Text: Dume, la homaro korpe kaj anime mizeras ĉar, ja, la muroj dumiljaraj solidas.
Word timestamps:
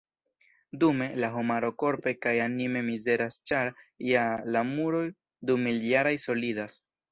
Dume, 0.83 1.09
la 1.23 1.27
homaro 1.41 1.69
korpe 1.83 2.13
kaj 2.23 2.33
anime 2.45 2.81
mizeras 2.89 3.39
ĉar, 3.53 3.71
ja, 4.13 4.25
la 4.57 4.67
muroj 4.73 5.05
dumiljaraj 5.53 6.19
solidas. 6.29 6.83